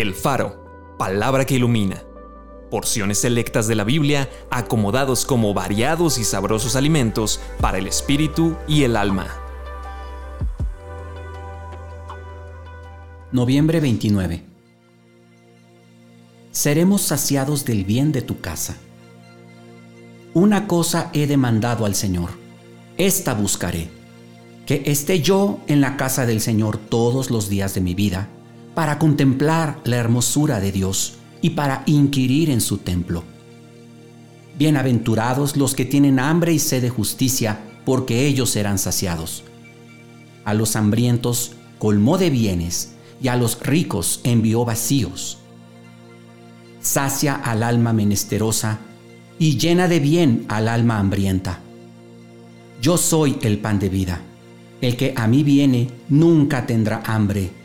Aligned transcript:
El 0.00 0.14
Faro, 0.14 0.94
palabra 0.96 1.44
que 1.44 1.56
ilumina. 1.56 2.04
Porciones 2.70 3.18
selectas 3.18 3.66
de 3.66 3.74
la 3.74 3.82
Biblia 3.82 4.30
acomodados 4.48 5.24
como 5.24 5.52
variados 5.54 6.18
y 6.18 6.24
sabrosos 6.24 6.76
alimentos 6.76 7.40
para 7.60 7.78
el 7.78 7.88
espíritu 7.88 8.54
y 8.68 8.84
el 8.84 8.96
alma. 8.96 9.26
Noviembre 13.32 13.80
29. 13.80 14.44
Seremos 16.52 17.02
saciados 17.02 17.64
del 17.64 17.84
bien 17.84 18.12
de 18.12 18.22
tu 18.22 18.40
casa. 18.40 18.76
Una 20.32 20.68
cosa 20.68 21.10
he 21.12 21.26
demandado 21.26 21.84
al 21.84 21.96
Señor, 21.96 22.30
esta 22.98 23.34
buscaré, 23.34 23.88
que 24.64 24.80
esté 24.86 25.22
yo 25.22 25.58
en 25.66 25.80
la 25.80 25.96
casa 25.96 26.24
del 26.24 26.40
Señor 26.40 26.76
todos 26.76 27.32
los 27.32 27.48
días 27.48 27.74
de 27.74 27.80
mi 27.80 27.94
vida 27.94 28.28
para 28.78 29.00
contemplar 29.00 29.80
la 29.82 29.96
hermosura 29.96 30.60
de 30.60 30.70
Dios 30.70 31.14
y 31.42 31.50
para 31.50 31.82
inquirir 31.86 32.48
en 32.48 32.60
su 32.60 32.78
templo. 32.78 33.24
Bienaventurados 34.56 35.56
los 35.56 35.74
que 35.74 35.84
tienen 35.84 36.20
hambre 36.20 36.52
y 36.52 36.60
sed 36.60 36.82
de 36.82 36.88
justicia, 36.88 37.58
porque 37.84 38.28
ellos 38.28 38.50
serán 38.50 38.78
saciados. 38.78 39.42
A 40.44 40.54
los 40.54 40.76
hambrientos 40.76 41.54
colmó 41.80 42.18
de 42.18 42.30
bienes, 42.30 42.92
y 43.20 43.26
a 43.26 43.34
los 43.34 43.58
ricos 43.58 44.20
envió 44.22 44.64
vacíos. 44.64 45.38
Sacia 46.80 47.34
al 47.34 47.64
alma 47.64 47.92
menesterosa, 47.92 48.78
y 49.40 49.58
llena 49.58 49.88
de 49.88 49.98
bien 49.98 50.44
al 50.46 50.68
alma 50.68 51.00
hambrienta. 51.00 51.58
Yo 52.80 52.96
soy 52.96 53.38
el 53.42 53.58
pan 53.58 53.80
de 53.80 53.88
vida. 53.88 54.20
El 54.80 54.96
que 54.96 55.14
a 55.16 55.26
mí 55.26 55.42
viene 55.42 55.90
nunca 56.08 56.64
tendrá 56.64 57.02
hambre 57.04 57.57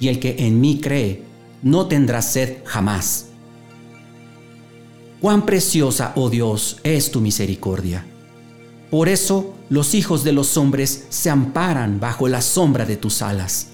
y 0.00 0.08
el 0.08 0.18
que 0.18 0.36
en 0.38 0.60
mí 0.60 0.80
cree 0.80 1.22
no 1.62 1.86
tendrá 1.86 2.22
sed 2.22 2.58
jamás. 2.64 3.26
Cuán 5.20 5.46
preciosa, 5.46 6.12
oh 6.16 6.28
Dios, 6.28 6.78
es 6.82 7.10
tu 7.10 7.20
misericordia. 7.20 8.04
Por 8.90 9.08
eso 9.08 9.54
los 9.70 9.94
hijos 9.94 10.22
de 10.22 10.32
los 10.32 10.56
hombres 10.56 11.06
se 11.08 11.30
amparan 11.30 11.98
bajo 11.98 12.28
la 12.28 12.42
sombra 12.42 12.84
de 12.84 12.96
tus 12.96 13.22
alas. 13.22 13.68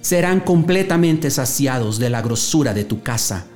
Serán 0.00 0.40
completamente 0.40 1.30
saciados 1.30 1.98
de 1.98 2.10
la 2.10 2.20
grosura 2.20 2.74
de 2.74 2.84
tu 2.84 3.02
casa, 3.02 3.46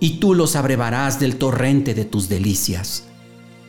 y 0.00 0.18
tú 0.18 0.34
los 0.34 0.56
abrevarás 0.56 1.20
del 1.20 1.36
torrente 1.36 1.94
de 1.94 2.04
tus 2.04 2.28
delicias, 2.28 3.04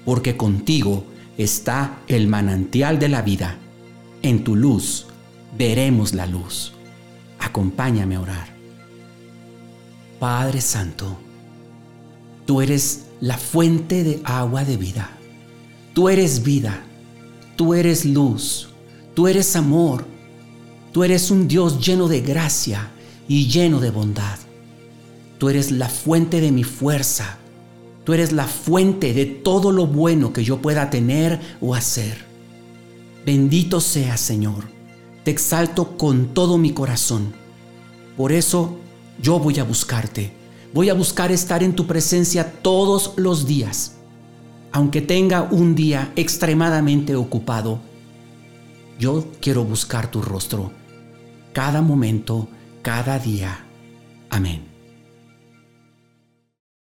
porque 0.05 0.35
contigo 0.35 1.03
está 1.37 1.99
el 2.07 2.27
manantial 2.27 2.97
de 2.97 3.09
la 3.09 3.21
vida. 3.21 3.57
En 4.21 4.43
tu 4.43 4.55
luz 4.55 5.05
veremos 5.57 6.13
la 6.13 6.25
luz. 6.25 6.72
Acompáñame 7.43 8.15
a 8.15 8.21
orar. 8.21 8.47
Padre 10.17 10.61
Santo, 10.61 11.17
tú 12.45 12.61
eres 12.61 13.07
la 13.19 13.37
fuente 13.37 14.03
de 14.05 14.21
agua 14.23 14.63
de 14.63 14.77
vida. 14.77 15.09
Tú 15.93 16.07
eres 16.07 16.41
vida. 16.41 16.81
Tú 17.57 17.73
eres 17.73 18.05
luz. 18.05 18.69
Tú 19.13 19.27
eres 19.27 19.57
amor. 19.57 20.05
Tú 20.93 21.03
eres 21.03 21.31
un 21.31 21.47
Dios 21.49 21.85
lleno 21.85 22.07
de 22.07 22.21
gracia 22.21 22.91
y 23.27 23.47
lleno 23.47 23.81
de 23.81 23.91
bondad. 23.91 24.39
Tú 25.37 25.49
eres 25.49 25.69
la 25.71 25.89
fuente 25.89 26.39
de 26.39 26.53
mi 26.53 26.63
fuerza. 26.63 27.37
Tú 28.05 28.13
eres 28.13 28.31
la 28.31 28.47
fuente 28.47 29.13
de 29.13 29.25
todo 29.25 29.73
lo 29.73 29.85
bueno 29.85 30.31
que 30.31 30.45
yo 30.45 30.61
pueda 30.61 30.89
tener 30.89 31.39
o 31.59 31.75
hacer. 31.75 32.25
Bendito 33.25 33.81
seas, 33.81 34.21
Señor 34.21 34.72
te 35.23 35.31
exalto 35.31 35.97
con 35.97 36.33
todo 36.33 36.57
mi 36.57 36.71
corazón. 36.71 37.33
Por 38.17 38.31
eso 38.31 38.77
yo 39.21 39.39
voy 39.39 39.59
a 39.59 39.63
buscarte. 39.63 40.33
Voy 40.73 40.89
a 40.89 40.93
buscar 40.93 41.31
estar 41.31 41.63
en 41.63 41.75
tu 41.75 41.85
presencia 41.85 42.51
todos 42.61 43.13
los 43.15 43.45
días. 43.45 43.97
Aunque 44.71 45.01
tenga 45.01 45.43
un 45.43 45.75
día 45.75 46.11
extremadamente 46.15 47.15
ocupado, 47.15 47.79
yo 48.99 49.25
quiero 49.39 49.63
buscar 49.63 50.09
tu 50.09 50.21
rostro 50.21 50.71
cada 51.53 51.81
momento, 51.81 52.49
cada 52.81 53.19
día. 53.19 53.65
Amén. 54.29 54.72